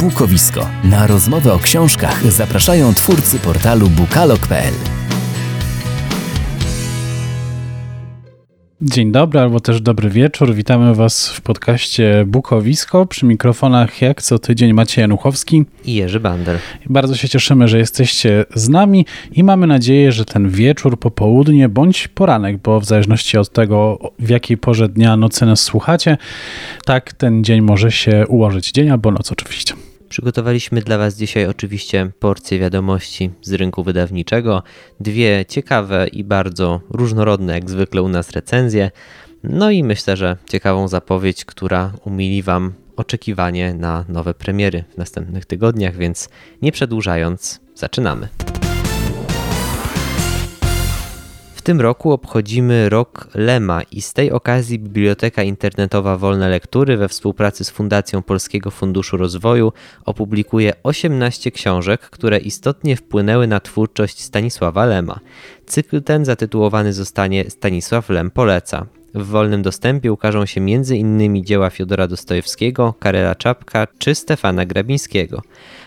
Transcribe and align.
Bukowisko. 0.00 0.66
Na 0.84 1.06
rozmowę 1.06 1.52
o 1.52 1.58
książkach 1.58 2.32
zapraszają 2.32 2.94
twórcy 2.94 3.38
portalu 3.38 3.88
bukalog.pl. 3.88 4.74
Dzień 8.82 9.12
dobry 9.12 9.40
albo 9.40 9.60
też 9.60 9.80
dobry 9.80 10.10
wieczór. 10.10 10.54
Witamy 10.54 10.94
Was 10.94 11.28
w 11.28 11.40
podcaście 11.40 12.24
Bukowisko. 12.26 13.06
Przy 13.06 13.26
mikrofonach 13.26 14.02
jak 14.02 14.22
co 14.22 14.38
tydzień 14.38 14.72
Maciej 14.72 15.02
Januchowski 15.02 15.64
i 15.84 15.94
Jerzy 15.94 16.20
Bander. 16.20 16.58
Bardzo 16.86 17.16
się 17.16 17.28
cieszymy, 17.28 17.68
że 17.68 17.78
jesteście 17.78 18.44
z 18.54 18.68
nami 18.68 19.06
i 19.32 19.44
mamy 19.44 19.66
nadzieję, 19.66 20.12
że 20.12 20.24
ten 20.24 20.48
wieczór, 20.48 20.98
popołudnie 20.98 21.68
bądź 21.68 22.08
poranek, 22.08 22.58
bo 22.58 22.80
w 22.80 22.84
zależności 22.84 23.38
od 23.38 23.52
tego, 23.52 23.98
w 24.18 24.28
jakiej 24.28 24.56
porze 24.56 24.88
dnia, 24.88 25.16
nocy 25.16 25.46
nas 25.46 25.60
słuchacie, 25.60 26.16
tak 26.84 27.12
ten 27.12 27.44
dzień 27.44 27.60
może 27.60 27.92
się 27.92 28.26
ułożyć. 28.28 28.72
Dzień 28.72 28.90
albo 28.90 29.10
noc 29.10 29.32
oczywiście. 29.32 29.74
Przygotowaliśmy 30.08 30.82
dla 30.82 30.98
Was 30.98 31.16
dzisiaj 31.16 31.46
oczywiście 31.46 32.10
porcję 32.18 32.58
wiadomości 32.58 33.30
z 33.42 33.52
rynku 33.52 33.84
wydawniczego, 33.84 34.62
dwie 35.00 35.44
ciekawe 35.48 36.08
i 36.08 36.24
bardzo 36.24 36.80
różnorodne, 36.90 37.54
jak 37.54 37.70
zwykle 37.70 38.02
u 38.02 38.08
nas, 38.08 38.30
recenzje. 38.30 38.90
No 39.42 39.70
i 39.70 39.84
myślę, 39.84 40.16
że 40.16 40.36
ciekawą 40.50 40.88
zapowiedź, 40.88 41.44
która 41.44 41.92
umili 42.04 42.42
Wam 42.42 42.72
oczekiwanie 42.96 43.74
na 43.74 44.04
nowe 44.08 44.34
premiery 44.34 44.84
w 44.94 44.98
następnych 44.98 45.44
tygodniach, 45.44 45.96
więc 45.96 46.28
nie 46.62 46.72
przedłużając, 46.72 47.60
zaczynamy. 47.74 48.28
Tym 51.68 51.80
roku 51.80 52.12
obchodzimy 52.12 52.88
rok 52.88 53.28
Lema 53.34 53.82
i 53.82 54.02
z 54.02 54.12
tej 54.12 54.32
okazji 54.32 54.78
Biblioteka 54.78 55.42
Internetowa 55.42 56.16
Wolne 56.16 56.48
Lektury 56.48 56.96
we 56.96 57.08
współpracy 57.08 57.64
z 57.64 57.70
Fundacją 57.70 58.22
Polskiego 58.22 58.70
Funduszu 58.70 59.16
Rozwoju 59.16 59.72
opublikuje 60.04 60.72
18 60.82 61.50
książek, 61.50 62.00
które 62.00 62.38
istotnie 62.38 62.96
wpłynęły 62.96 63.46
na 63.46 63.60
twórczość 63.60 64.20
Stanisława 64.20 64.86
Lema. 64.86 65.20
Cykl 65.66 66.02
ten 66.02 66.24
zatytułowany 66.24 66.92
zostanie 66.92 67.50
Stanisław 67.50 68.08
Lem 68.08 68.30
poleca. 68.30 68.86
W 69.14 69.26
wolnym 69.26 69.62
dostępie 69.62 70.12
ukażą 70.12 70.46
się 70.46 70.60
m.in. 70.60 71.44
dzieła 71.44 71.70
Fiodora 71.70 72.06
Dostojewskiego, 72.06 72.94
Karela 72.98 73.34
Czapka 73.34 73.86
czy 73.98 74.14
Stefana 74.14 74.66
Grabińskiego. 74.66 75.42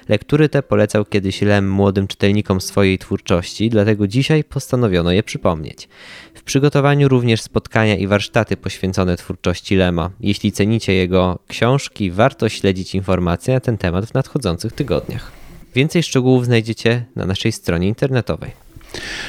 Lektury 0.09 0.49
te 0.49 0.63
polecał 0.63 1.05
kiedyś 1.05 1.41
Lem 1.41 1.71
młodym 1.71 2.07
czytelnikom 2.07 2.61
swojej 2.61 2.97
twórczości, 2.97 3.69
dlatego 3.69 4.08
dzisiaj 4.08 4.43
postanowiono 4.43 5.11
je 5.11 5.23
przypomnieć. 5.23 5.89
W 6.33 6.43
przygotowaniu 6.43 7.08
również 7.08 7.41
spotkania 7.41 7.95
i 7.95 8.08
warsztaty 8.08 8.58
poświęcone 8.58 9.17
twórczości 9.17 9.75
Lema. 9.75 10.09
Jeśli 10.19 10.52
cenicie 10.52 10.93
jego 10.93 11.39
książki, 11.47 12.11
warto 12.11 12.49
śledzić 12.49 12.95
informacje 12.95 13.53
na 13.53 13.59
ten 13.59 13.77
temat 13.77 14.05
w 14.05 14.13
nadchodzących 14.13 14.73
tygodniach. 14.73 15.31
Więcej 15.75 16.03
szczegółów 16.03 16.45
znajdziecie 16.45 17.05
na 17.15 17.25
naszej 17.25 17.52
stronie 17.52 17.88
internetowej. 17.88 18.52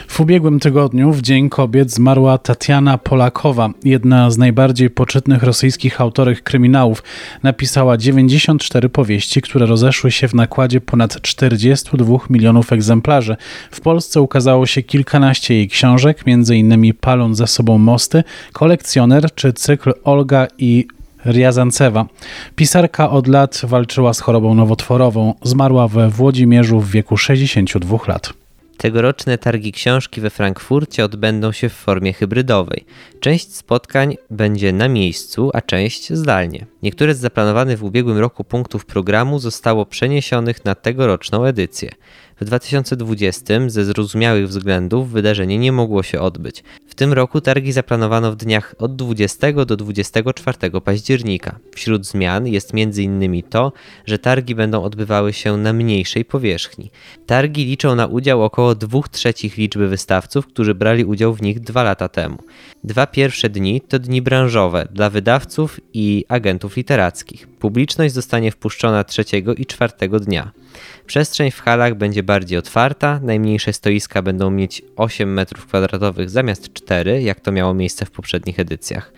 W 0.08 0.20
ubiegłym 0.20 0.60
tygodniu, 0.60 1.12
w 1.12 1.22
Dzień 1.22 1.48
Kobiet, 1.48 1.90
zmarła 1.90 2.38
Tatiana 2.38 2.98
Polakowa, 2.98 3.70
jedna 3.84 4.30
z 4.30 4.38
najbardziej 4.38 4.90
poczytnych 4.90 5.42
rosyjskich 5.42 6.00
autorek 6.00 6.42
kryminałów. 6.42 7.02
Napisała 7.42 7.96
94 7.96 8.88
powieści, 8.88 9.42
które 9.42 9.66
rozeszły 9.66 10.10
się 10.10 10.28
w 10.28 10.34
nakładzie 10.34 10.80
ponad 10.80 11.22
42 11.22 12.18
milionów 12.30 12.72
egzemplarzy. 12.72 13.36
W 13.70 13.80
Polsce 13.80 14.20
ukazało 14.20 14.66
się 14.66 14.82
kilkanaście 14.82 15.54
jej 15.54 15.68
książek, 15.68 16.22
m.in. 16.26 16.94
Paląc 17.00 17.36
za 17.38 17.46
sobą 17.46 17.78
mosty, 17.78 18.24
Kolekcjoner 18.52 19.34
czy 19.34 19.52
cykl 19.52 19.92
Olga 20.04 20.46
i 20.58 20.86
Riazancewa. 21.26 22.06
Pisarka 22.56 23.10
od 23.10 23.26
lat 23.26 23.60
walczyła 23.64 24.14
z 24.14 24.20
chorobą 24.20 24.54
nowotworową. 24.54 25.34
Zmarła 25.42 25.88
we 25.88 26.08
Włodzimierzu 26.10 26.80
w 26.80 26.90
wieku 26.90 27.16
62 27.16 27.98
lat. 28.08 28.41
Tegoroczne 28.76 29.38
targi 29.38 29.72
książki 29.72 30.20
we 30.20 30.30
Frankfurcie 30.30 31.04
odbędą 31.04 31.52
się 31.52 31.68
w 31.68 31.72
formie 31.72 32.12
hybrydowej. 32.12 32.84
Część 33.20 33.54
spotkań 33.54 34.16
będzie 34.30 34.72
na 34.72 34.88
miejscu, 34.88 35.50
a 35.54 35.60
część 35.60 36.12
zdalnie. 36.12 36.66
Niektóre 36.82 37.14
z 37.14 37.18
zaplanowanych 37.18 37.78
w 37.78 37.84
ubiegłym 37.84 38.18
roku 38.18 38.44
punktów 38.44 38.86
programu 38.86 39.38
zostało 39.38 39.86
przeniesionych 39.86 40.64
na 40.64 40.74
tegoroczną 40.74 41.44
edycję. 41.44 41.90
W 42.40 42.44
2020 42.44 43.54
ze 43.66 43.84
zrozumiałych 43.84 44.48
względów 44.48 45.10
wydarzenie 45.10 45.58
nie 45.58 45.72
mogło 45.72 46.02
się 46.02 46.20
odbyć. 46.20 46.64
W 46.86 46.94
tym 46.94 47.12
roku 47.12 47.40
targi 47.40 47.72
zaplanowano 47.72 48.32
w 48.32 48.36
dniach 48.36 48.74
od 48.78 48.96
20 48.96 49.52
do 49.52 49.76
24 49.76 50.80
października. 50.80 51.58
Wśród 51.74 52.06
zmian 52.06 52.46
jest 52.46 52.72
m.in. 52.74 53.42
to, 53.42 53.72
że 54.06 54.18
targi 54.18 54.54
będą 54.54 54.82
odbywały 54.82 55.32
się 55.32 55.56
na 55.56 55.72
mniejszej 55.72 56.24
powierzchni. 56.24 56.90
Targi 57.26 57.64
liczą 57.64 57.94
na 57.94 58.06
udział 58.06 58.42
około 58.42 58.74
2 58.74 59.00
trzecich 59.10 59.56
liczby 59.56 59.88
wystawców, 59.88 60.46
którzy 60.46 60.74
brali 60.74 61.04
udział 61.04 61.34
w 61.34 61.42
nich 61.42 61.60
dwa 61.60 61.82
lata 61.82 62.08
temu. 62.08 62.38
Dwa 62.84 63.06
pierwsze 63.06 63.50
dni 63.50 63.80
to 63.80 63.98
dni 63.98 64.22
branżowe 64.22 64.88
dla 64.92 65.10
wydawców 65.10 65.80
i 65.94 66.24
agentów 66.28 66.76
literackich. 66.76 67.51
Publiczność 67.62 68.14
zostanie 68.14 68.50
wpuszczona 68.50 69.04
trzeciego 69.04 69.54
i 69.54 69.66
czwartego 69.66 70.20
dnia. 70.20 70.52
Przestrzeń 71.06 71.50
w 71.50 71.60
halach 71.60 71.94
będzie 71.94 72.22
bardziej 72.22 72.58
otwarta, 72.58 73.20
najmniejsze 73.22 73.72
stoiska 73.72 74.22
będą 74.22 74.50
mieć 74.50 74.82
8 74.96 75.36
m2 75.36 76.28
zamiast 76.28 76.72
4, 76.72 77.22
jak 77.22 77.40
to 77.40 77.52
miało 77.52 77.74
miejsce 77.74 78.06
w 78.06 78.10
poprzednich 78.10 78.60
edycjach. 78.60 79.12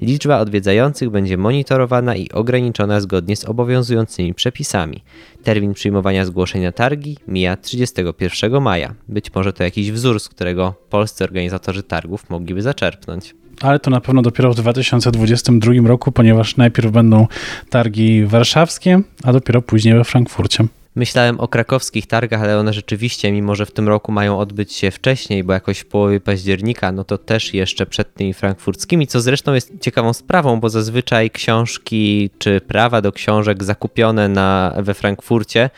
Liczba 0.00 0.38
odwiedzających 0.38 1.10
będzie 1.10 1.36
monitorowana 1.36 2.16
i 2.16 2.30
ograniczona 2.30 3.00
zgodnie 3.00 3.36
z 3.36 3.44
obowiązującymi 3.44 4.34
przepisami. 4.34 5.04
Termin 5.42 5.74
przyjmowania 5.74 6.24
zgłoszeń 6.24 6.62
na 6.62 6.72
targi 6.72 7.16
mija 7.28 7.56
31 7.56 8.62
maja. 8.62 8.94
Być 9.08 9.34
może 9.34 9.52
to 9.52 9.64
jakiś 9.64 9.92
wzór, 9.92 10.20
z 10.20 10.28
którego 10.28 10.74
polscy 10.90 11.24
organizatorzy 11.24 11.82
targów 11.82 12.30
mogliby 12.30 12.62
zaczerpnąć 12.62 13.34
ale 13.60 13.78
to 13.78 13.90
na 13.90 14.00
pewno 14.00 14.22
dopiero 14.22 14.52
w 14.52 14.56
2022 14.56 15.72
roku, 15.84 16.12
ponieważ 16.12 16.56
najpierw 16.56 16.90
będą 16.90 17.26
targi 17.70 18.24
warszawskie, 18.26 19.00
a 19.24 19.32
dopiero 19.32 19.62
później 19.62 19.94
we 19.94 20.04
Frankfurcie. 20.04 20.64
Myślałem 20.98 21.40
o 21.40 21.48
krakowskich 21.48 22.06
targach, 22.06 22.42
ale 22.42 22.58
one 22.58 22.72
rzeczywiście, 22.72 23.32
mimo 23.32 23.54
że 23.54 23.66
w 23.66 23.70
tym 23.70 23.88
roku 23.88 24.12
mają 24.12 24.38
odbyć 24.38 24.72
się 24.72 24.90
wcześniej, 24.90 25.44
bo 25.44 25.52
jakoś 25.52 25.78
w 25.78 25.86
połowie 25.86 26.20
października, 26.20 26.92
no 26.92 27.04
to 27.04 27.18
też 27.18 27.54
jeszcze 27.54 27.86
przed 27.86 28.14
tymi 28.14 28.34
frankfurckimi, 28.34 29.06
co 29.06 29.20
zresztą 29.20 29.54
jest 29.54 29.72
ciekawą 29.80 30.12
sprawą, 30.12 30.60
bo 30.60 30.70
zazwyczaj 30.70 31.30
książki 31.30 32.30
czy 32.38 32.60
prawa 32.60 33.02
do 33.02 33.12
książek 33.12 33.64
zakupione 33.64 34.28
na, 34.28 34.74
we 34.78 34.94
Frankfurcie, 34.94 35.70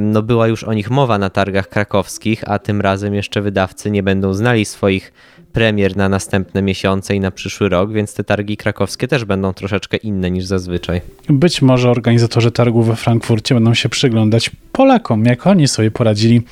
no 0.00 0.22
była 0.22 0.48
już 0.48 0.64
o 0.64 0.72
nich 0.72 0.90
mowa 0.90 1.18
na 1.18 1.30
targach 1.30 1.68
krakowskich, 1.68 2.44
a 2.46 2.58
tym 2.58 2.80
razem 2.80 3.14
jeszcze 3.14 3.42
wydawcy 3.42 3.90
nie 3.90 4.02
będą 4.02 4.34
znali 4.34 4.64
swoich 4.64 5.12
premier 5.54 5.96
na 5.96 6.08
następne 6.08 6.62
miesiące 6.62 7.14
i 7.14 7.20
na 7.20 7.30
przyszły 7.30 7.68
rok, 7.68 7.92
więc 7.92 8.14
te 8.14 8.24
targi 8.24 8.56
krakowskie 8.56 9.08
też 9.08 9.24
będą 9.24 9.52
troszeczkę 9.52 9.96
inne 9.96 10.30
niż 10.30 10.44
zazwyczaj. 10.44 11.00
Być 11.28 11.62
może 11.62 11.90
organizatorzy 11.90 12.50
targów 12.50 12.86
we 12.86 12.96
Frankfurcie 12.96 13.54
będą 13.54 13.74
się 13.74 13.88
przyglądać 13.88 14.50
Polakom, 14.72 15.24
jak 15.24 15.46
oni 15.46 15.68
sobie 15.68 15.90
poradzili 15.90 16.42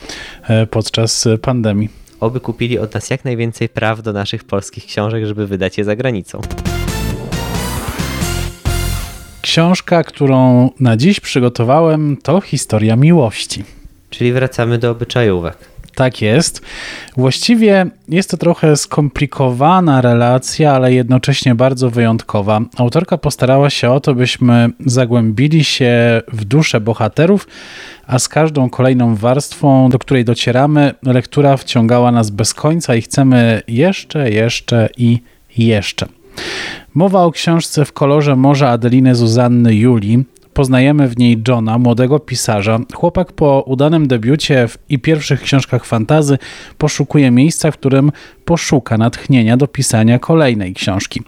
e, 0.48 0.66
podczas 0.66 1.28
pandemii. 1.42 1.88
Oby 2.20 2.40
kupili 2.40 2.78
od 2.78 2.94
nas 2.94 3.10
jak 3.10 3.24
najwięcej 3.24 3.68
praw 3.68 4.02
do 4.02 4.12
naszych 4.12 4.44
polskich 4.44 4.86
książek, 4.86 5.26
żeby 5.26 5.46
wydać 5.46 5.78
je 5.78 5.84
za 5.84 5.96
granicą. 5.96 6.40
Książka, 9.42 10.04
którą 10.04 10.70
na 10.80 10.96
dziś 10.96 11.20
przygotowałem, 11.20 12.16
to 12.22 12.40
historia 12.40 12.96
miłości. 12.96 13.64
Czyli 14.10 14.32
wracamy 14.32 14.78
do 14.78 14.90
obyczajówek. 14.90 15.71
Tak 15.94 16.22
jest. 16.22 16.62
Właściwie 17.16 17.86
jest 18.08 18.30
to 18.30 18.36
trochę 18.36 18.76
skomplikowana 18.76 20.00
relacja, 20.00 20.72
ale 20.72 20.94
jednocześnie 20.94 21.54
bardzo 21.54 21.91
wyjątkowa. 21.91 22.60
Autorka 22.76 23.19
postarała 23.19 23.70
się 23.70 23.91
o 23.91 24.00
to, 24.00 24.14
byśmy 24.14 24.70
zagłębili 24.86 25.64
się 25.64 26.22
w 26.32 26.44
duszę 26.44 26.81
bohaterów, 26.81 27.49
a 28.06 28.19
z 28.19 28.28
każdą 28.28 28.70
kolejną 28.70 29.16
warstwą, 29.16 29.90
do 29.90 29.99
której 29.99 30.25
docieramy, 30.25 30.94
lektura 31.02 31.56
wciągała 31.56 32.12
nas 32.12 32.31
bez 32.31 32.55
końca 32.55 32.94
i 32.94 33.02
chcemy 33.02 33.62
jeszcze, 33.69 34.31
jeszcze 34.31 34.88
i 34.96 35.20
jeszcze. 35.56 36.06
Mowa 36.94 37.22
o 37.22 37.31
książce 37.31 37.84
w 37.84 37.93
kolorze 37.93 38.37
Morza 38.37 38.70
Adeliny 38.70 39.14
Zuzanny 39.14 39.75
Julii, 39.75 40.25
Poznajemy 40.54 41.08
w 41.08 41.19
niej 41.19 41.43
Johna, 41.49 41.78
młodego 41.78 42.19
pisarza. 42.19 42.78
Chłopak 42.94 43.32
po 43.32 43.64
udanym 43.66 44.08
debiucie 44.08 44.69
i 44.88 44.99
pierwszych 44.99 45.40
książkach 45.40 45.84
fantazy 45.84 46.38
poszukuje 46.78 47.31
miejsca, 47.31 47.70
w 47.70 47.76
którym 47.76 48.12
poszuka 48.44 48.98
natchnienia 48.98 49.56
do 49.56 49.66
pisania 49.66 50.18
kolejnej 50.18 50.74
książki. 50.74 51.22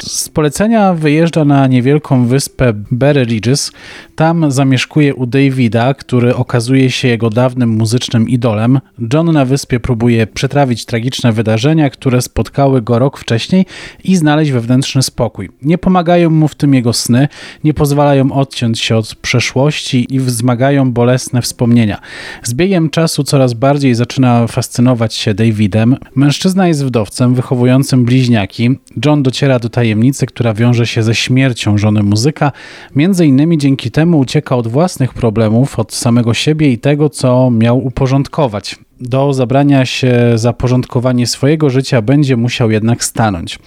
Z 0.00 0.28
polecenia 0.28 0.94
wyjeżdża 0.94 1.44
na 1.44 1.66
niewielką 1.66 2.26
wyspę 2.26 2.72
Berry 2.90 3.24
Ridges. 3.24 3.72
Tam 4.16 4.50
zamieszkuje 4.50 5.14
u 5.14 5.26
Davida, 5.26 5.94
który 5.94 6.34
okazuje 6.34 6.90
się 6.90 7.08
jego 7.08 7.30
dawnym 7.30 7.70
muzycznym 7.70 8.28
idolem. 8.28 8.80
John 9.12 9.32
na 9.32 9.44
wyspie 9.44 9.80
próbuje 9.80 10.26
przetrawić 10.26 10.84
tragiczne 10.84 11.32
wydarzenia, 11.32 11.90
które 11.90 12.22
spotkały 12.22 12.82
go 12.82 12.98
rok 12.98 13.18
wcześniej 13.18 13.66
i 14.04 14.16
znaleźć 14.16 14.50
wewnętrzny 14.50 15.02
spokój. 15.02 15.50
Nie 15.62 15.78
pomagają 15.78 16.30
mu 16.30 16.48
w 16.48 16.54
tym 16.54 16.74
jego 16.74 16.92
sny, 16.92 17.28
nie 17.64 17.74
pozwalają 17.74 18.32
odciąć 18.32 18.80
się 18.80 18.96
od 18.96 19.14
przeszłości 19.14 20.06
i 20.10 20.20
wzmagają 20.20 20.92
bolesne 20.92 21.42
wspomnienia. 21.42 22.00
Z 22.42 22.54
biegiem 22.54 22.90
czasu 22.90 23.24
coraz 23.24 23.54
bardziej 23.54 23.94
zaczyna 23.94 24.46
fascynować 24.46 25.14
się 25.14 25.34
Davidem. 25.34 25.96
Mężczyzna 26.14 26.51
jest 26.60 26.84
wdowcem 26.84 27.34
wychowującym 27.34 28.04
bliźniaki. 28.04 28.70
John 29.04 29.22
dociera 29.22 29.58
do 29.58 29.68
tajemnicy, 29.68 30.26
która 30.26 30.54
wiąże 30.54 30.86
się 30.86 31.02
ze 31.02 31.14
śmiercią 31.14 31.78
żony 31.78 32.02
muzyka. 32.02 32.52
Między 32.96 33.26
innymi 33.26 33.58
dzięki 33.58 33.90
temu 33.90 34.18
ucieka 34.18 34.56
od 34.56 34.68
własnych 34.68 35.14
problemów, 35.14 35.78
od 35.78 35.94
samego 35.94 36.34
siebie 36.34 36.72
i 36.72 36.78
tego, 36.78 37.08
co 37.08 37.50
miał 37.50 37.86
uporządkować 37.86 38.78
do 39.02 39.32
zabrania 39.32 39.84
się 39.84 40.32
za 40.34 40.52
porządkowanie 40.52 41.26
swojego 41.26 41.70
życia 41.70 42.02
będzie 42.02 42.36
musiał 42.36 42.70
jednak 42.70 43.04
stanąć. 43.04 43.58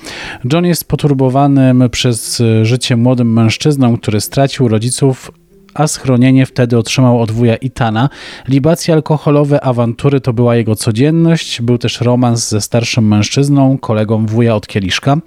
John 0.54 0.66
jest 0.66 0.88
poturbowanym 0.88 1.84
przez 1.92 2.42
życie 2.64 2.96
młodym 2.96 3.34
mężczyzną, 3.34 3.98
który 3.98 4.22
stracił 4.22 4.68
rodziców 4.68 5.32
a 5.76 5.88
schronienie 5.88 6.46
wtedy 6.46 6.78
otrzymał 6.78 7.22
od 7.22 7.32
wuja 7.32 7.56
Itana. 7.56 8.10
Libacje 8.48 8.94
alkoholowe, 8.94 9.64
awantury 9.64 10.22
to 10.22 10.34
była 10.34 10.56
jego 10.56 10.76
codzienność. 10.76 11.62
Był 11.62 11.78
też 11.78 12.02
romans 12.02 12.50
ze 12.50 12.62
starszym 12.62 13.08
mężczyzną, 13.08 13.78
kolegą 13.78 14.26
wuja 14.26 14.56
od 14.56 14.68
kieliszka. 14.68 15.18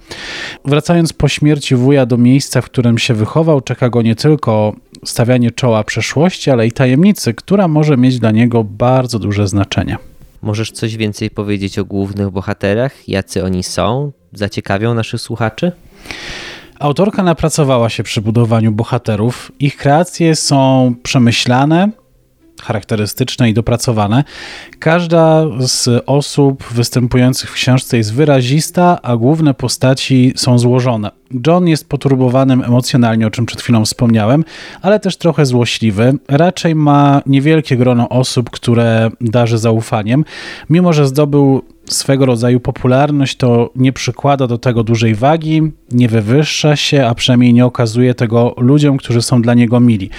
Wracając 0.65 1.13
po 1.13 1.27
śmierci 1.27 1.75
wuja 1.75 2.05
do 2.05 2.17
miejsca, 2.17 2.61
w 2.61 2.65
którym 2.65 2.97
się 2.97 3.13
wychował, 3.13 3.61
czeka 3.61 3.89
go 3.89 4.01
nie 4.01 4.15
tylko 4.15 4.73
stawianie 5.05 5.51
czoła 5.51 5.83
przeszłości, 5.83 6.51
ale 6.51 6.67
i 6.67 6.71
tajemnicy, 6.71 7.33
która 7.33 7.67
może 7.67 7.97
mieć 7.97 8.19
dla 8.19 8.31
niego 8.31 8.63
bardzo 8.63 9.19
duże 9.19 9.47
znaczenie. 9.47 9.97
Możesz 10.41 10.71
coś 10.71 10.97
więcej 10.97 11.29
powiedzieć 11.29 11.79
o 11.79 11.85
głównych 11.85 12.29
bohaterach? 12.29 13.09
Jacy 13.09 13.43
oni 13.43 13.63
są? 13.63 14.11
Zaciekawią 14.33 14.93
naszych 14.93 15.21
słuchaczy? 15.21 15.71
Autorka 16.79 17.23
napracowała 17.23 17.89
się 17.89 18.03
przy 18.03 18.21
budowaniu 18.21 18.71
bohaterów. 18.71 19.51
Ich 19.59 19.77
kreacje 19.77 20.35
są 20.35 20.93
przemyślane, 21.03 21.89
charakterystyczne 22.61 23.49
i 23.49 23.53
dopracowane. 23.53 24.23
Każda 24.79 25.45
z 25.59 26.03
osób 26.05 26.63
występujących 26.63 27.49
w 27.49 27.53
książce 27.53 27.97
jest 27.97 28.13
wyrazista, 28.13 29.01
a 29.01 29.17
główne 29.17 29.53
postaci 29.53 30.33
są 30.35 30.59
złożone. 30.59 31.11
John 31.47 31.67
jest 31.67 31.89
poturbowanym 31.89 32.63
emocjonalnie, 32.63 33.27
o 33.27 33.31
czym 33.31 33.45
przed 33.45 33.61
chwilą 33.61 33.85
wspomniałem, 33.85 34.43
ale 34.81 34.99
też 34.99 35.17
trochę 35.17 35.45
złośliwy. 35.45 36.13
Raczej 36.27 36.75
ma 36.75 37.21
niewielkie 37.25 37.77
grono 37.77 38.09
osób, 38.09 38.49
które 38.49 39.11
darzy 39.21 39.57
zaufaniem. 39.57 40.25
Mimo, 40.69 40.93
że 40.93 41.07
zdobył 41.07 41.61
swego 41.89 42.25
rodzaju 42.25 42.59
popularność, 42.59 43.37
to 43.37 43.69
nie 43.75 43.93
przykłada 43.93 44.47
do 44.47 44.57
tego 44.57 44.83
dużej 44.83 45.15
wagi, 45.15 45.61
nie 45.91 46.07
wywyższa 46.07 46.75
się, 46.75 47.05
a 47.05 47.15
przynajmniej 47.15 47.53
nie 47.53 47.65
okazuje 47.65 48.13
tego 48.13 48.55
ludziom, 48.57 48.97
którzy 48.97 49.21
są 49.21 49.41
dla 49.41 49.53
niego 49.53 49.79
mili. 49.79 50.09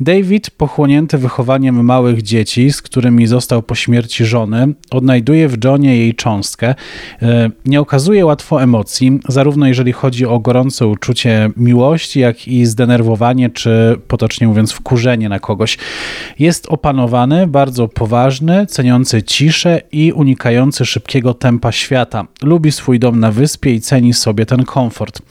David, 0.00 0.50
pochłonięty 0.50 1.18
wychowaniem 1.18 1.84
małych 1.84 2.22
dzieci, 2.22 2.72
z 2.72 2.82
którymi 2.82 3.26
został 3.26 3.62
po 3.62 3.74
śmierci 3.74 4.24
żony, 4.24 4.74
odnajduje 4.90 5.48
w 5.48 5.64
Johnie 5.64 5.96
jej 5.96 6.14
cząstkę. 6.14 6.74
E, 7.22 7.50
nie 7.66 7.80
okazuje 7.80 8.26
łatwo 8.26 8.62
emocji, 8.62 9.20
zarówno 9.28 9.66
jeżeli 9.66 9.92
chodzi 9.92 10.26
o 10.26 10.38
gorące 10.38 10.86
uczucie 10.86 11.50
miłości, 11.56 12.20
jak 12.20 12.48
i 12.48 12.66
zdenerwowanie, 12.66 13.50
czy 13.50 13.96
potocznie 14.08 14.46
mówiąc 14.46 14.72
wkurzenie 14.72 15.28
na 15.28 15.38
kogoś. 15.38 15.78
Jest 16.38 16.66
opanowany, 16.66 17.46
bardzo 17.46 17.88
poważny, 17.88 18.66
ceniący 18.66 19.22
ciszę 19.22 19.80
i 19.92 20.12
unikający 20.12 20.84
szybkiego 20.84 21.11
tempa 21.38 21.72
świata. 21.72 22.26
Lubi 22.42 22.72
swój 22.72 22.98
dom 22.98 23.20
na 23.20 23.32
wyspie 23.32 23.74
i 23.74 23.80
ceni 23.80 24.14
sobie 24.14 24.46
ten 24.46 24.64
komfort. 24.64 25.22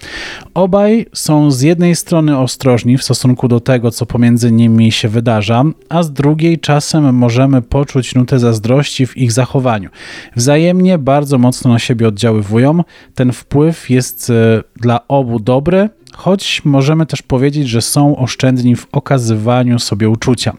Obaj 0.54 1.06
są 1.13 1.51
z 1.51 1.62
jednej 1.62 1.95
strony 1.95 2.38
ostrożni 2.38 2.98
w 2.98 3.04
stosunku 3.04 3.48
do 3.48 3.60
tego, 3.60 3.92
co 3.92 4.06
pomiędzy 4.06 4.51
nimi 4.51 4.92
się 4.92 5.07
wydarza, 5.07 5.63
a 5.89 6.04
z 6.04 6.13
drugiej 6.13 6.60
czasem 6.60 7.16
możemy 7.16 7.62
poczuć 7.62 8.16
nutę 8.16 8.39
zazdrości 8.39 9.06
w 9.06 9.18
ich 9.18 9.31
zachowaniu. 9.31 9.89
Wzajemnie 10.36 10.98
bardzo 10.98 11.38
mocno 11.38 11.72
na 11.72 11.80
siebie 11.80 12.07
oddziaływują. 12.07 12.83
Ten 13.16 13.31
wpływ 13.31 13.89
jest 13.89 14.30
e, 14.30 14.33
dla 14.75 15.07
obu 15.07 15.39
dobry, 15.39 15.89
choć 16.13 16.62
możemy 16.66 17.06
też 17.06 17.22
powiedzieć, 17.22 17.69
że 17.69 17.81
są 17.81 18.18
oszczędni 18.18 18.75
w 18.75 18.88
okazywaniu 18.92 19.80
sobie 19.80 20.10
uczucia. 20.10 20.54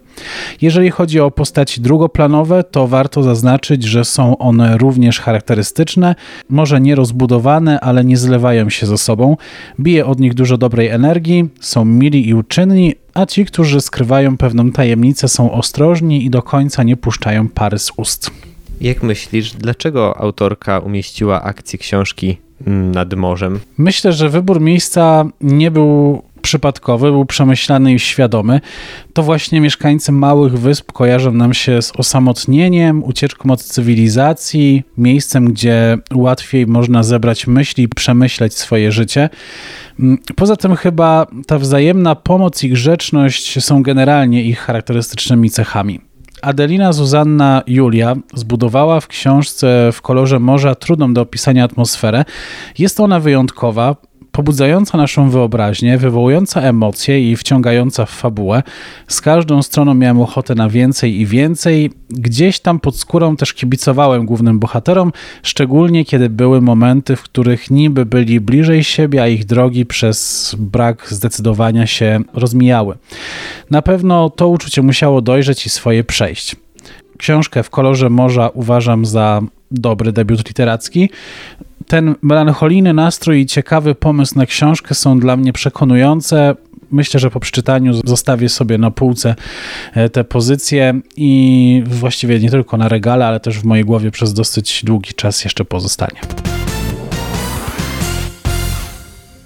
Jeżeli 0.61 0.91
chodzi 0.91 1.21
o 1.21 1.31
postaci 1.31 1.81
drugoplanowe, 1.81 2.65
to 2.65 2.89
warto 2.89 3.23
zaznaczyć, 3.23 3.85
że 3.85 4.05
są 4.05 4.39
one 4.39 4.79
również 4.79 5.21
charakterystyczne, 5.21 6.15
może 6.49 6.81
nie 6.81 6.95
rozbudowane, 6.95 7.81
ale 7.81 8.05
nie 8.05 8.17
zlewają 8.17 8.71
się 8.71 8.87
ze 8.87 8.99
sobą. 8.99 9.37
Bije 9.81 10.07
od 10.07 10.21
nich 10.21 10.35
dużo 10.35 10.59
dobrej 10.59 10.89
energii, 10.89 11.49
są 11.61 11.85
mili 11.85 12.29
i 12.29 12.35
uczynni, 12.35 12.95
a 13.15 13.27
ci, 13.27 13.45
którzy 13.45 13.81
skrywają 13.81 14.37
pewną 14.37 14.73
tajemnicę, 14.73 15.29
są 15.29 15.53
ostrożni 15.53 16.25
i 16.25 16.31
do 16.31 16.43
końca 16.43 16.83
nie 16.83 16.97
puszczają 16.97 17.49
pary 17.49 17.79
z 17.79 17.93
ust. 17.97 18.52
Jak 18.83 19.03
myślisz, 19.03 19.53
dlaczego 19.53 20.21
autorka 20.21 20.79
umieściła 20.79 21.43
akcję 21.43 21.79
książki 21.79 22.37
nad 22.67 23.15
morzem? 23.15 23.61
Myślę, 23.79 24.13
że 24.13 24.29
wybór 24.29 24.61
miejsca 24.61 25.25
nie 25.41 25.71
był 25.71 26.23
przypadkowy, 26.43 27.11
był 27.11 27.27
przemyślany 27.27 27.95
i 27.95 27.99
świadomy. 27.99 28.61
To 29.13 29.23
właśnie 29.23 29.61
mieszkańcy 29.61 30.13
małych 30.13 30.59
wysp 30.59 30.93
kojarzą 30.93 31.33
nam 31.33 31.55
się 31.55 31.83
z 31.83 31.93
osamotnieniem, 31.97 33.05
ucieczką 33.05 33.51
od 33.51 33.63
cywilizacji, 33.63 34.83
miejscem, 34.99 35.45
gdzie 35.45 35.99
łatwiej 36.15 36.67
można 36.67 37.03
zebrać 37.03 37.47
myśli 37.47 37.89
przemyśleć 37.89 38.55
swoje 38.55 38.93
życie. 38.93 39.29
Poza 40.37 40.57
tym 40.57 40.77
chyba 40.77 41.27
ta 41.47 41.59
wzajemna 41.59 42.15
pomoc 42.15 42.65
i 42.65 42.69
grzeczność 42.69 43.65
są 43.65 43.83
generalnie 43.83 44.43
ich 44.45 44.59
charakterystycznymi 44.59 45.51
cechami. 45.51 46.12
Adelina 46.43 46.93
Zuzanna 46.93 47.63
Julia 47.67 48.15
zbudowała 48.35 49.01
w 49.01 49.07
książce 49.07 49.91
w 49.93 50.03
kolorze 50.03 50.39
morza 50.39 50.75
trudną 50.75 51.15
do 51.15 51.21
opisania 51.21 51.65
atmosferę. 51.65 52.25
Jest 52.79 53.01
ona 53.01 53.21
wyjątkowa, 53.21 53.97
pobudzająca 54.33 54.99
naszą 54.99 55.31
wyobraźnię, 55.31 55.99
wywołująca 55.99 56.61
emocje 56.61 57.31
i 57.31 57.37
wciągająca 57.37 58.07
w 58.07 58.11
fabułę. 58.11 58.63
Z 59.09 59.21
każdą 59.21 59.63
stroną 59.63 59.95
miałem 59.95 60.21
ochotę 60.21 60.55
na 60.55 60.69
więcej 60.69 61.21
i 61.21 61.27
więcej. 61.27 61.91
Gdzieś 62.11 62.61
tam 62.61 62.81
pod 62.81 62.97
skórą 62.97 63.37
też 63.37 63.55
kibicowałem 63.55 64.27
głównym 64.27 64.59
bohaterom, 64.59 65.13
szczególnie 65.43 66.05
kiedy 66.05 66.31
były 66.31 66.61
momenty, 66.61 67.17
w 67.17 67.23
których 67.23 67.71
niby 67.71 68.07
byli 68.07 68.41
bliżej 68.41 68.85
siebie, 68.85 69.23
a 69.23 69.29
ich 69.29 69.45
drogi 69.45 69.87
przez 69.87 70.55
brak 70.59 71.07
zdecydowania 71.11 71.87
się 71.87 72.21
rozmijały. 72.35 72.97
Na 73.71 73.83
pewno 73.83 74.31
to 74.31 74.49
uczucie 74.49 74.83
musiało 74.83 75.21
dojrzeć 75.21 75.67
i 75.67 75.71
swoje 75.71 76.05
przejść. 76.05 76.57
Książkę 77.19 77.63
w 77.63 77.71
kolorze 77.71 78.11
morza 78.11 78.51
uważam 78.55 79.07
za 79.07 79.41
dobry 79.71 80.13
debiut 80.13 80.49
literacki 80.49 81.11
ten 81.87 82.15
melancholijny 82.23 82.93
nastrój 82.93 83.41
i 83.41 83.47
ciekawy 83.47 83.95
pomysł 83.95 84.39
na 84.39 84.47
książkę 84.47 84.95
są 84.95 85.19
dla 85.19 85.37
mnie 85.37 85.53
przekonujące. 85.53 86.55
Myślę, 86.91 87.21
że 87.21 87.31
po 87.31 87.41
przeczytaniu 87.41 87.93
zostawię 88.05 88.49
sobie 88.49 88.79
na 88.79 88.91
półce 88.91 89.35
e, 89.95 90.09
te 90.09 90.25
pozycje 90.25 91.01
i 91.17 91.83
właściwie 91.87 92.41
nie 92.41 92.51
tylko 92.51 92.77
na 92.77 92.89
regale, 92.89 93.27
ale 93.27 93.41
też 93.41 93.59
w 93.59 93.65
mojej 93.65 93.85
głowie 93.85 94.11
przez 94.11 94.35
dosyć 94.35 94.85
długi 94.85 95.15
czas 95.15 95.45
jeszcze 95.45 95.65
pozostanie. 95.65 96.21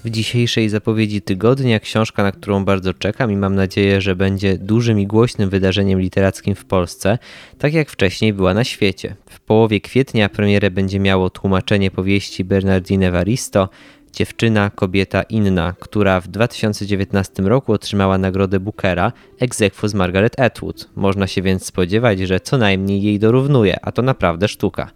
W 0.07 0.09
dzisiejszej 0.09 0.69
zapowiedzi 0.69 1.21
tygodnia, 1.21 1.79
książka, 1.79 2.23
na 2.23 2.31
którą 2.31 2.65
bardzo 2.65 2.93
czekam 2.93 3.31
i 3.31 3.35
mam 3.35 3.55
nadzieję, 3.55 4.01
że 4.01 4.15
będzie 4.15 4.57
dużym 4.57 4.99
i 4.99 5.07
głośnym 5.07 5.49
wydarzeniem 5.49 5.99
literackim 5.99 6.55
w 6.55 6.65
Polsce, 6.65 7.17
tak 7.57 7.73
jak 7.73 7.89
wcześniej 7.89 8.33
była 8.33 8.53
na 8.53 8.63
świecie. 8.63 9.15
W 9.29 9.39
połowie 9.39 9.81
kwietnia 9.81 10.29
premierę 10.29 10.71
będzie 10.71 10.99
miało 10.99 11.29
tłumaczenie 11.29 11.91
powieści 11.91 12.43
Bernardine 12.43 13.11
Varisto 13.11 13.69
Dziewczyna, 14.17 14.69
kobieta 14.69 15.23
inna, 15.23 15.75
która 15.79 16.21
w 16.21 16.27
2019 16.27 17.43
roku 17.43 17.73
otrzymała 17.73 18.17
nagrodę 18.17 18.59
Bookera 18.59 19.11
ex 19.39 19.63
z 19.83 19.93
Margaret 19.93 20.39
Atwood. 20.39 20.89
Można 20.95 21.27
się 21.27 21.41
więc 21.41 21.65
spodziewać, 21.65 22.19
że 22.19 22.39
co 22.39 22.57
najmniej 22.57 23.01
jej 23.01 23.19
dorównuje, 23.19 23.77
a 23.81 23.91
to 23.91 24.01
naprawdę 24.01 24.47
sztuka. 24.47 24.91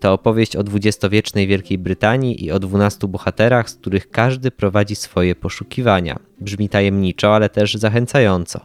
To 0.00 0.12
opowieść 0.12 0.56
o 0.56 0.62
dwudziestowiecznej 0.62 1.46
Wielkiej 1.46 1.78
Brytanii 1.78 2.44
i 2.44 2.50
o 2.50 2.58
dwunastu 2.58 3.08
bohaterach, 3.08 3.70
z 3.70 3.74
których 3.74 4.10
każdy 4.10 4.50
prowadzi 4.50 4.96
swoje 4.96 5.34
poszukiwania. 5.34 6.18
Brzmi 6.40 6.68
tajemniczo, 6.68 7.34
ale 7.34 7.48
też 7.48 7.74
zachęcająco. 7.74 8.60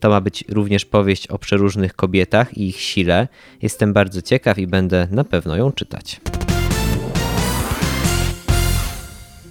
To 0.00 0.08
ma 0.08 0.20
być 0.20 0.44
również 0.48 0.84
powieść 0.84 1.26
o 1.26 1.38
przeróżnych 1.38 1.94
kobietach 1.94 2.58
i 2.58 2.68
ich 2.68 2.80
sile. 2.80 3.28
Jestem 3.62 3.92
bardzo 3.92 4.22
ciekaw 4.22 4.58
i 4.58 4.66
będę 4.66 5.08
na 5.10 5.24
pewno 5.24 5.56
ją 5.56 5.72
czytać. 5.72 6.20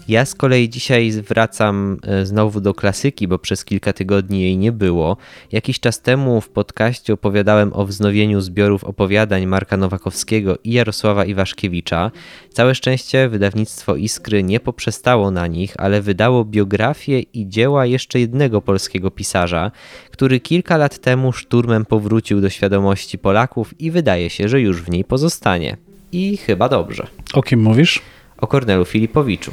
Ja 0.07 0.25
z 0.25 0.35
kolei 0.35 0.69
dzisiaj 0.69 1.11
wracam 1.11 1.97
e, 2.03 2.25
znowu 2.25 2.61
do 2.61 2.73
klasyki, 2.73 3.27
bo 3.27 3.39
przez 3.39 3.65
kilka 3.65 3.93
tygodni 3.93 4.41
jej 4.41 4.57
nie 4.57 4.71
było. 4.71 5.17
Jakiś 5.51 5.79
czas 5.79 6.01
temu 6.01 6.41
w 6.41 6.49
podcaście 6.49 7.13
opowiadałem 7.13 7.73
o 7.73 7.85
wznowieniu 7.85 8.41
zbiorów 8.41 8.83
opowiadań 8.83 9.45
Marka 9.45 9.77
Nowakowskiego 9.77 10.57
i 10.63 10.71
Jarosława 10.71 11.25
Iwaszkiewicza. 11.25 12.11
Całe 12.53 12.75
szczęście 12.75 13.29
wydawnictwo 13.29 13.95
Iskry 13.95 14.43
nie 14.43 14.59
poprzestało 14.59 15.31
na 15.31 15.47
nich, 15.47 15.73
ale 15.77 16.01
wydało 16.01 16.45
biografię 16.45 17.19
i 17.19 17.49
dzieła 17.49 17.85
jeszcze 17.85 18.19
jednego 18.19 18.61
polskiego 18.61 19.11
pisarza, 19.11 19.71
który 20.11 20.39
kilka 20.39 20.77
lat 20.77 20.99
temu 20.99 21.33
szturmem 21.33 21.85
powrócił 21.85 22.41
do 22.41 22.49
świadomości 22.49 23.17
Polaków 23.17 23.81
i 23.81 23.91
wydaje 23.91 24.29
się, 24.29 24.49
że 24.49 24.61
już 24.61 24.81
w 24.81 24.89
niej 24.89 25.03
pozostanie. 25.03 25.77
I 26.11 26.37
chyba 26.37 26.69
dobrze. 26.69 27.07
O 27.33 27.43
kim 27.43 27.61
mówisz? 27.61 28.01
O 28.37 28.47
Kornelu 28.47 28.85
Filipowiczu. 28.85 29.51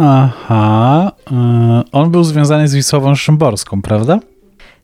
Aha, 0.00 1.12
yy, 1.30 1.36
on 1.92 2.10
był 2.10 2.24
związany 2.24 2.68
z 2.68 2.74
Wisławą 2.74 3.14
Szymborską, 3.14 3.82
prawda? 3.82 4.20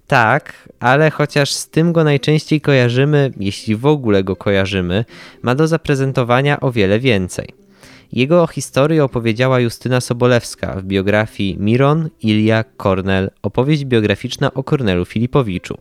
Tak, 0.07 0.69
ale 0.81 1.11
chociaż 1.11 1.51
z 1.51 1.69
tym 1.69 1.93
go 1.93 2.05
najczęściej 2.05 2.61
kojarzymy, 2.61 3.33
jeśli 3.41 3.77
w 3.77 3.87
ogóle 3.87 4.25
go 4.25 4.37
kojarzymy, 4.37 5.05
ma 5.43 5.55
do 5.55 5.69
zaprezentowania 5.69 6.61
o 6.61 6.73
wiele 6.73 7.01
więcej. 7.01 7.49
Jego 8.13 8.47
historię 8.47 9.05
opowiedziała 9.05 9.61
Justyna 9.61 10.01
Sobolewska 10.01 10.75
w 10.77 10.83
biografii 10.83 11.57
Miron, 11.61 12.09
Ilia, 12.23 12.65
Kornel, 12.77 13.31
opowieść 13.43 13.85
biograficzna 13.85 14.55
o 14.55 14.63
Kornelu 14.63 15.05
Filipowiczu. 15.05 15.79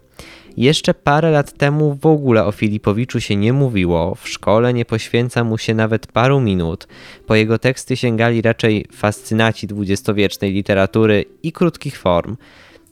Jeszcze 0.58 0.94
parę 0.94 1.32
lat 1.32 1.58
temu 1.58 1.98
w 2.02 2.06
ogóle 2.06 2.46
o 2.46 2.52
Filipowiczu 2.52 3.22
się 3.22 3.36
nie 3.36 3.54
mówiło, 3.54 4.16
w 4.16 4.30
szkole 4.30 4.74
nie 4.74 4.86
poświęca 4.86 5.44
mu 5.44 5.58
się 5.58 5.74
nawet 5.74 6.08
paru 6.08 6.42
minut. 6.42 6.88
Po 7.28 7.36
jego 7.36 7.60
teksty 7.60 7.98
sięgali 7.98 8.42
raczej 8.42 8.86
fascynaci 8.92 9.68
dwudziestowiecznej 9.68 10.54
literatury 10.54 11.26
i 11.44 11.52
krótkich 11.52 11.98
form. 11.98 12.38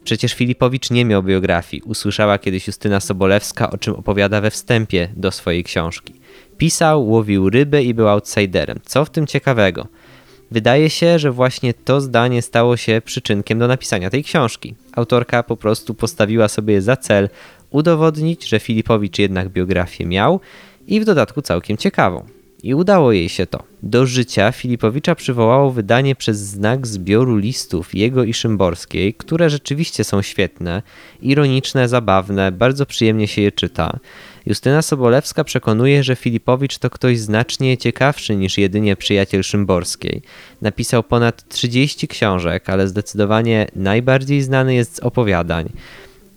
Przecież 0.03 0.33
Filipowicz 0.33 0.91
nie 0.91 1.05
miał 1.05 1.23
biografii, 1.23 1.83
usłyszała 1.85 2.37
kiedyś 2.37 2.67
Justyna 2.67 2.99
Sobolewska, 2.99 3.71
o 3.71 3.77
czym 3.77 3.93
opowiada 3.93 4.41
we 4.41 4.51
wstępie 4.51 5.09
do 5.15 5.31
swojej 5.31 5.63
książki. 5.63 6.13
Pisał, 6.57 7.07
łowił 7.07 7.49
ryby 7.49 7.83
i 7.83 7.93
był 7.93 8.07
outsiderem. 8.07 8.79
Co 8.83 9.05
w 9.05 9.09
tym 9.09 9.27
ciekawego? 9.27 9.87
Wydaje 10.51 10.89
się, 10.89 11.19
że 11.19 11.31
właśnie 11.31 11.73
to 11.73 12.01
zdanie 12.01 12.41
stało 12.41 12.77
się 12.77 13.01
przyczynkiem 13.05 13.59
do 13.59 13.67
napisania 13.67 14.09
tej 14.09 14.23
książki. 14.23 14.75
Autorka 14.93 15.43
po 15.43 15.57
prostu 15.57 15.93
postawiła 15.93 16.47
sobie 16.47 16.81
za 16.81 16.97
cel 16.97 17.29
udowodnić, 17.69 18.47
że 18.47 18.59
Filipowicz 18.59 19.19
jednak 19.19 19.49
biografię 19.49 20.05
miał 20.05 20.39
i 20.87 20.99
w 20.99 21.05
dodatku 21.05 21.41
całkiem 21.41 21.77
ciekawą. 21.77 22.25
I 22.63 22.75
udało 22.75 23.11
jej 23.11 23.29
się 23.29 23.45
to. 23.45 23.70
Do 23.83 24.05
życia 24.05 24.51
Filipowicza 24.51 25.15
przywołało 25.15 25.71
wydanie 25.71 26.15
przez 26.15 26.39
znak 26.39 26.87
zbioru 26.87 27.37
listów 27.37 27.95
jego 27.95 28.23
i 28.23 28.33
Szymborskiej, 28.33 29.13
które 29.13 29.49
rzeczywiście 29.49 30.03
są 30.03 30.21
świetne, 30.21 30.81
ironiczne, 31.21 31.89
zabawne, 31.89 32.51
bardzo 32.51 32.85
przyjemnie 32.85 33.27
się 33.27 33.41
je 33.41 33.51
czyta. 33.51 33.99
Justyna 34.45 34.81
Sobolewska 34.81 35.43
przekonuje, 35.43 36.03
że 36.03 36.15
Filipowicz 36.15 36.77
to 36.77 36.89
ktoś 36.89 37.19
znacznie 37.19 37.77
ciekawszy 37.77 38.35
niż 38.35 38.57
jedynie 38.57 38.95
przyjaciel 38.95 39.43
Szymborskiej. 39.43 40.21
Napisał 40.61 41.03
ponad 41.03 41.49
30 41.49 42.07
książek, 42.07 42.69
ale 42.69 42.87
zdecydowanie 42.87 43.67
najbardziej 43.75 44.41
znany 44.41 44.73
jest 44.73 44.95
z 44.95 44.99
opowiadań. 44.99 45.69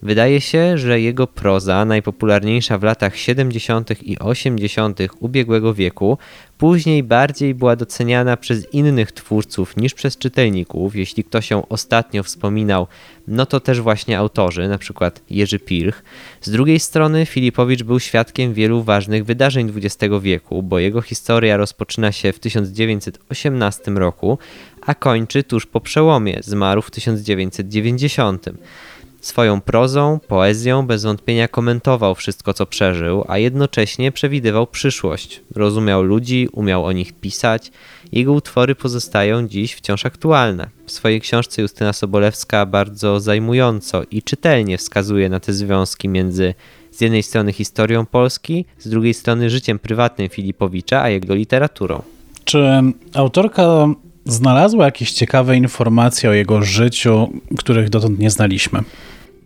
Wydaje 0.05 0.41
się, 0.41 0.79
że 0.79 1.01
jego 1.01 1.27
proza, 1.27 1.85
najpopularniejsza 1.85 2.79
w 2.79 2.83
latach 2.83 3.17
70. 3.17 4.03
i 4.03 4.19
80. 4.19 4.99
ubiegłego 5.21 5.75
wieku, 5.75 6.19
później 6.59 7.03
bardziej 7.03 7.55
była 7.55 7.77
doceniana 7.77 8.37
przez 8.37 8.75
innych 8.75 9.13
twórców 9.13 9.77
niż 9.77 9.95
przez 9.95 10.19
czytelników. 10.19 10.97
Jeśli 10.97 11.25
ktoś 11.25 11.51
ją 11.51 11.69
ostatnio 11.69 12.23
wspominał, 12.23 12.87
no 13.29 13.47
to 13.47 13.61
też 13.61 13.81
właśnie 13.81 14.19
autorzy, 14.19 14.63
np. 14.63 15.11
Jerzy 15.31 15.59
Pilch. 15.59 16.03
Z 16.41 16.51
drugiej 16.51 16.81
strony 16.81 17.27
Filipowicz 17.27 17.83
był 17.83 18.01
świadkiem 18.01 18.55
wielu 18.55 18.83
ważnych 18.83 19.25
wydarzeń 19.25 19.73
XX 19.77 20.15
wieku, 20.23 20.63
bo 20.63 20.79
jego 20.79 21.03
historia 21.03 21.57
rozpoczyna 21.57 22.13
się 22.13 22.33
w 22.33 22.39
1918 22.39 23.91
roku, 23.91 24.39
a 24.87 24.95
kończy 24.95 25.43
tuż 25.43 25.67
po 25.67 25.81
przełomie, 25.81 26.39
zmarł 26.43 26.83
w 26.83 26.91
1990. 26.91 28.47
Swoją 29.25 29.61
prozą, 29.61 30.21
poezją 30.29 30.87
bez 30.87 31.05
wątpienia 31.05 31.49
komentował 31.49 32.15
wszystko, 32.15 32.55
co 32.55 32.67
przeżył, 32.67 33.25
a 33.29 33.39
jednocześnie 33.39 34.13
przewidywał 34.13 34.67
przyszłość. 34.67 35.41
Rozumiał 35.55 36.03
ludzi, 36.03 36.49
umiał 36.53 36.85
o 36.85 36.93
nich 36.93 37.13
pisać. 37.13 37.73
Jego 38.13 38.33
utwory 38.33 38.75
pozostają 38.75 39.49
dziś 39.49 39.73
wciąż 39.73 40.07
aktualne. 40.07 40.69
W 40.87 40.93
swojej 40.93 41.21
książce 41.21 41.63
Justyna 41.63 41.93
Sobolewska 41.93 42.67
bardzo 42.67 43.21
zajmująco 43.21 44.03
i 44.11 44.23
czytelnie 44.23 44.79
wskazuje 44.79 45.29
na 45.29 45.41
te 45.41 45.53
związki 45.53 46.09
między 46.09 46.55
z 46.91 47.01
jednej 47.01 47.23
strony 47.23 47.53
historią 47.53 48.07
Polski, 48.07 48.65
z 48.79 48.89
drugiej 48.89 49.15
strony 49.15 49.51
życiem 49.51 49.79
prywatnym 49.79 50.29
Filipowicza, 50.29 51.03
a 51.03 51.09
jego 51.09 51.35
literaturą. 51.35 52.03
Czy 52.45 52.69
autorka 53.15 53.87
znalazła 54.25 54.85
jakieś 54.85 55.13
ciekawe 55.13 55.57
informacje 55.57 56.31
o 56.31 56.33
jego 56.33 56.63
życiu, 56.63 57.33
których 57.59 57.91
dotąd 57.91 58.19
nie 58.19 58.31
znaliśmy? 58.31 58.83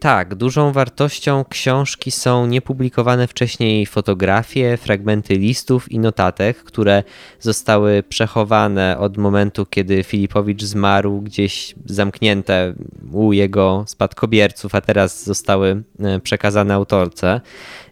Tak, 0.00 0.34
dużą 0.34 0.72
wartością 0.72 1.44
książki 1.48 2.10
są 2.10 2.46
niepublikowane 2.46 3.26
wcześniej 3.26 3.86
fotografie, 3.86 4.76
fragmenty 4.76 5.34
listów 5.34 5.92
i 5.92 5.98
notatek, 5.98 6.58
które 6.58 7.02
zostały 7.40 8.02
przechowane 8.08 8.98
od 8.98 9.16
momentu, 9.16 9.66
kiedy 9.66 10.02
Filipowicz 10.02 10.64
zmarł, 10.64 11.20
gdzieś 11.20 11.74
zamknięte 11.86 12.74
u 13.12 13.32
jego 13.32 13.84
spadkobierców, 13.86 14.74
a 14.74 14.80
teraz 14.80 15.24
zostały 15.24 15.82
e, 16.00 16.20
przekazane 16.20 16.74
autorce. 16.74 17.40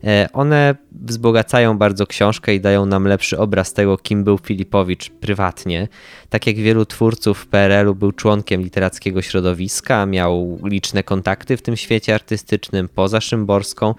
E, 0.04 0.28
one 0.32 0.74
wzbogacają 0.92 1.78
bardzo 1.78 2.06
książkę 2.06 2.54
i 2.54 2.60
dają 2.60 2.86
nam 2.86 3.04
lepszy 3.08 3.38
obraz 3.38 3.72
tego, 3.72 3.98
kim 3.98 4.24
był 4.24 4.38
Filipowicz 4.38 5.10
prywatnie. 5.10 5.88
Tak 6.28 6.46
jak 6.46 6.56
wielu 6.56 6.86
twórców 6.86 7.46
PRL-u 7.46 7.94
był 7.94 8.12
członkiem 8.12 8.62
literackiego 8.62 9.22
środowiska, 9.22 10.06
miał 10.06 10.58
liczne 10.64 11.02
kontakty 11.02 11.56
w 11.56 11.62
tym 11.62 11.76
świecie 11.76 11.95
artystycznym 12.14 12.88
poza 12.88 13.20
Szymborską. 13.20 13.94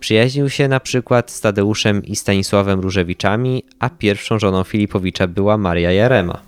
Przyjaźnił 0.00 0.50
się 0.50 0.68
na 0.68 0.80
przykład 0.80 1.30
z 1.30 1.40
Tadeuszem 1.40 2.04
i 2.04 2.16
Stanisławem 2.16 2.80
Różewiczami, 2.80 3.62
a 3.78 3.90
pierwszą 3.90 4.38
żoną 4.38 4.64
Filipowicza 4.64 5.26
była 5.26 5.56
Maria 5.56 5.92
Jarema. 5.92 6.40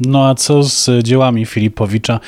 No 0.00 0.28
a 0.28 0.34
co 0.34 0.62
z 0.62 0.90
dziełami 1.02 1.46
Filipowicza? 1.46 2.20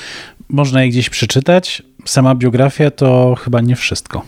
Można 0.49 0.83
je 0.83 0.89
gdzieś 0.89 1.11
przeczytać? 1.11 1.83
Sama 2.05 2.35
biografia 2.35 2.91
to 2.91 3.35
chyba 3.35 3.61
nie 3.61 3.77
wszystko. 3.77 4.23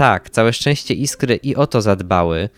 Tak, 0.00 0.30
całe 0.30 0.52
szczęście 0.52 0.94
Iskry 0.94 1.36
i 1.36 1.56
o 1.56 1.66
to 1.66 1.82
zadbały. 1.82 2.48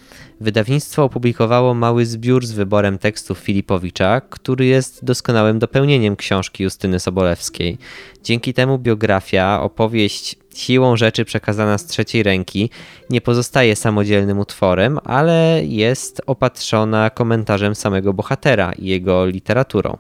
Wydawnictwo 0.40 1.04
opublikowało 1.04 1.74
mały 1.74 2.06
zbiór 2.06 2.46
z 2.46 2.52
wyborem 2.52 2.98
tekstów 2.98 3.38
Filipowicza, 3.38 4.20
który 4.20 4.66
jest 4.66 5.04
doskonałym 5.04 5.58
dopełnieniem 5.58 6.16
książki 6.16 6.64
Justyny 6.64 7.00
Sobolewskiej. 7.00 7.78
Dzięki 8.24 8.54
temu 8.54 8.78
biografia, 8.78 9.60
opowieść 9.62 10.36
siłą 10.54 10.96
rzeczy 10.96 11.24
przekazana 11.24 11.78
z 11.78 11.86
trzeciej 11.86 12.22
ręki, 12.22 12.70
nie 13.10 13.20
pozostaje 13.20 13.76
samodzielnym 13.76 14.38
utworem, 14.38 14.98
ale 15.04 15.60
jest 15.64 16.22
opatrzona 16.26 17.10
komentarzem 17.10 17.74
samego 17.74 18.12
bohatera 18.12 18.72
i 18.72 18.86
jego 18.86 19.26
literaturą. 19.26 19.96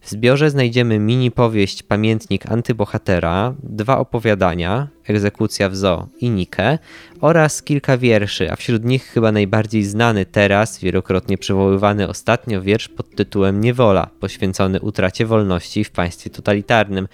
W 0.00 0.10
zbiorze 0.10 0.50
znajdziemy 0.50 0.98
mini 0.98 1.30
powieść 1.30 1.82
Pamiętnik 1.82 2.52
antybohatera, 2.52 3.54
dwa 3.62 3.98
opowiadania, 3.98 4.88
Egzekucja 5.06 5.68
w 5.68 5.76
zoo 5.76 6.08
i 6.20 6.30
Nikę 6.30 6.78
oraz 7.20 7.62
kilka 7.62 7.98
wierszy, 7.98 8.52
a 8.52 8.56
wśród 8.56 8.84
nich 8.84 9.04
chyba 9.04 9.32
najbardziej 9.32 9.84
znany 9.84 10.26
teraz, 10.26 10.78
wielokrotnie 10.78 11.38
przywoływany 11.38 12.08
ostatnio 12.08 12.62
wiersz 12.62 12.88
pod 12.88 13.14
tytułem 13.14 13.60
Niewola, 13.60 14.10
poświęcony 14.20 14.80
utracie 14.80 15.26
wolności 15.26 15.84
w 15.84 15.90
państwie 15.90 16.30
totalitarnym, 16.30 17.08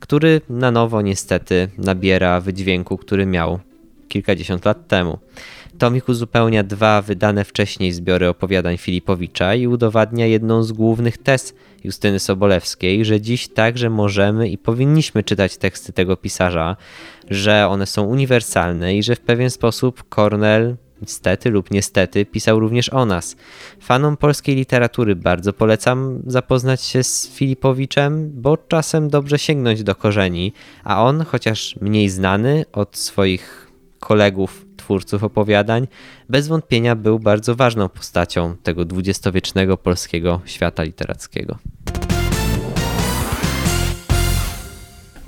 który 0.00 0.40
na 0.48 0.70
nowo 0.70 1.02
niestety 1.02 1.68
nabiera 1.78 2.40
wydźwięku, 2.40 2.98
który 2.98 3.26
miał 3.26 3.58
kilkadziesiąt 4.08 4.64
lat 4.64 4.88
temu. 4.88 5.18
Tomik 5.78 6.08
uzupełnia 6.08 6.62
dwa 6.62 7.02
wydane 7.02 7.44
wcześniej 7.44 7.92
zbiory 7.92 8.28
opowiadań 8.28 8.76
Filipowicza 8.76 9.54
i 9.54 9.66
udowadnia 9.66 10.26
jedną 10.26 10.62
z 10.62 10.72
głównych 10.72 11.18
tez 11.18 11.54
Justyny 11.84 12.18
Sobolewskiej, 12.18 13.04
że 13.04 13.20
dziś 13.20 13.48
także 13.48 13.90
możemy 13.90 14.48
i 14.48 14.58
powinniśmy 14.58 15.22
czytać 15.22 15.56
teksty 15.56 15.92
tego 15.92 16.16
pisarza, 16.16 16.76
że 17.30 17.68
one 17.68 17.86
są 17.86 18.04
uniwersalne 18.04 18.96
i 18.96 19.02
że 19.02 19.16
w 19.16 19.20
pewien 19.20 19.50
sposób 19.50 20.08
Cornell 20.08 20.76
niestety 21.00 21.50
lub 21.50 21.70
niestety 21.70 22.26
pisał 22.26 22.60
również 22.60 22.92
o 22.92 23.06
nas. 23.06 23.36
Fanom 23.80 24.16
polskiej 24.16 24.56
literatury 24.56 25.16
bardzo 25.16 25.52
polecam 25.52 26.22
zapoznać 26.26 26.82
się 26.82 27.02
z 27.02 27.28
Filipowiczem, 27.28 28.30
bo 28.34 28.56
czasem 28.56 29.08
dobrze 29.08 29.38
sięgnąć 29.38 29.82
do 29.82 29.94
korzeni, 29.94 30.52
a 30.84 31.04
on, 31.04 31.24
chociaż 31.24 31.76
mniej 31.80 32.08
znany 32.08 32.64
od 32.72 32.96
swoich 32.96 33.70
kolegów 34.00 34.66
twórców 34.90 35.24
opowiadań, 35.24 35.86
bez 36.28 36.48
wątpienia 36.48 36.96
był 36.96 37.18
bardzo 37.18 37.54
ważną 37.56 37.88
postacią 37.88 38.56
tego 38.62 38.84
dwudziestowiecznego 38.84 39.76
polskiego 39.76 40.40
świata 40.44 40.82
literackiego. 40.82 41.58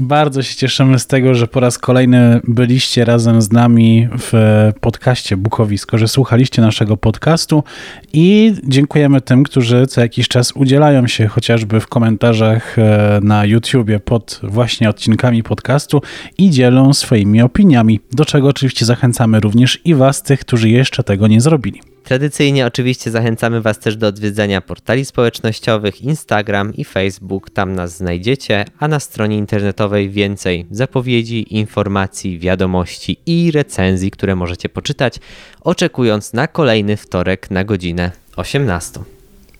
Bardzo 0.03 0.43
się 0.43 0.57
cieszymy 0.57 0.99
z 0.99 1.07
tego, 1.07 1.35
że 1.35 1.47
po 1.47 1.61
raz 1.61 1.79
kolejny 1.79 2.41
byliście 2.45 3.05
razem 3.05 3.43
z 3.43 3.53
nami 3.53 4.09
w 4.19 4.33
podcaście 4.81 5.37
Bukowisko, 5.37 5.99
że 5.99 6.09
słuchaliście 6.09 6.63
naszego 6.63 6.97
podcastu 6.97 7.65
i 8.13 8.55
dziękujemy 8.65 9.21
tym, 9.21 9.43
którzy 9.43 9.87
co 9.87 10.01
jakiś 10.01 10.29
czas 10.29 10.53
udzielają 10.53 11.07
się 11.07 11.27
chociażby 11.27 11.81
w 11.81 11.87
komentarzach 11.87 12.79
e, 12.79 13.21
na 13.23 13.45
YouTubie 13.45 14.01
pod 14.01 14.41
właśnie 14.43 14.91
odcinkami 14.91 15.43
podcastu 15.43 16.03
i 16.39 16.51
dzielą 16.51 16.93
swoimi 16.93 17.43
opiniami, 17.43 18.01
do 18.13 18.25
czego 18.25 18.49
oczywiście 18.49 18.85
zachęcamy 18.85 19.41
również 19.41 19.81
i 19.85 19.95
Was, 19.95 20.23
tych, 20.23 20.41
którzy 20.41 20.69
jeszcze 20.69 21.03
tego 21.03 21.27
nie 21.27 21.41
zrobili. 21.41 21.92
Tradycyjnie 22.05 22.67
oczywiście 22.67 23.11
zachęcamy 23.11 23.61
Was 23.61 23.79
też 23.79 23.97
do 23.97 24.07
odwiedzania 24.07 24.61
portali 24.61 25.05
społecznościowych 25.05 26.03
Instagram 26.03 26.75
i 26.75 26.85
Facebook, 26.85 27.51
tam 27.51 27.75
nas 27.75 27.97
znajdziecie, 27.97 28.65
a 28.79 28.89
na 28.89 29.01
stronie 29.01 29.39
internetowej 29.39 30.11
więcej 30.11 30.67
zapowiedzi, 30.71 31.57
informacji, 31.57 32.39
wiadomości 32.39 33.17
i 33.27 33.51
recenzji, 33.51 34.11
które 34.11 34.37
możecie 34.37 34.69
poczytać, 34.69 35.17
oczekując 35.61 36.33
na 36.33 36.49
kolejny 36.49 36.97
wtorek 36.97 37.51
na 37.51 37.65
godzinę 37.65 38.11
18. 38.37 39.01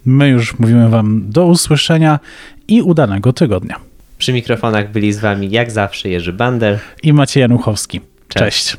My 0.05 0.29
już 0.29 0.59
mówimy 0.59 0.89
Wam 0.89 1.31
do 1.31 1.47
usłyszenia 1.47 2.21
i 2.69 2.83
udanego 2.83 3.33
tygodnia. 3.33 3.81
Przy 4.19 4.33
mikrofonach 4.33 4.93
byli 4.93 5.13
z 5.13 5.21
Wami 5.21 5.51
jak 5.51 5.71
zawsze 5.71 6.09
Jerzy 6.09 6.33
Bander 6.33 6.79
i 7.03 7.13
Maciej 7.13 7.41
Januchowski. 7.41 8.01
Cześć. 8.29 8.69
Cześć. 8.69 8.77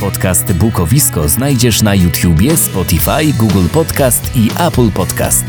Podcast 0.00 0.52
Bukowisko 0.52 1.28
znajdziesz 1.28 1.82
na 1.82 1.94
YouTubie, 1.94 2.56
Spotify, 2.56 3.32
Google 3.38 3.68
Podcast 3.72 4.36
i 4.36 4.50
Apple 4.58 4.90
Podcast. 4.90 5.44